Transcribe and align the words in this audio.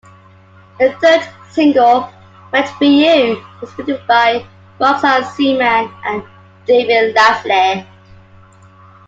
The 0.79 0.91
third 0.93 1.21
single, 1.51 2.11
"Meant 2.51 2.67
For 2.69 2.85
You", 2.85 3.39
was 3.61 3.77
written 3.77 3.99
by 4.07 4.43
Roxanne 4.79 5.25
Seeman 5.25 5.91
and 6.05 6.23
David 6.65 7.15
Lasley. 7.15 7.85